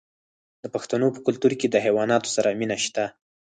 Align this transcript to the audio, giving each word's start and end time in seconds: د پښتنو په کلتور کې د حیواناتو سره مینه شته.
د 0.63 0.65
پښتنو 0.75 1.07
په 1.15 1.19
کلتور 1.25 1.51
کې 1.59 1.67
د 1.69 1.75
حیواناتو 1.85 2.33
سره 2.35 2.55
مینه 2.59 2.77
شته. 2.85 3.05